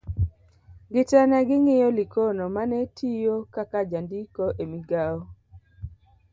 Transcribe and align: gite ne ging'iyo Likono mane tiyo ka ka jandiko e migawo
gite 0.93 1.19
ne 1.29 1.39
ging'iyo 1.47 1.87
Likono 1.97 2.43
mane 2.55 2.79
tiyo 2.95 3.35
ka 3.53 3.63
ka 3.71 3.81
jandiko 3.89 4.43
e 4.63 4.65
migawo 4.71 5.21